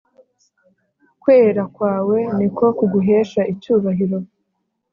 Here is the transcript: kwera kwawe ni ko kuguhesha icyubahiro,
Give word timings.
kwera 1.21 1.63
kwawe 1.75 2.17
ni 2.37 2.47
ko 2.57 2.65
kuguhesha 2.77 3.41
icyubahiro, 3.53 4.17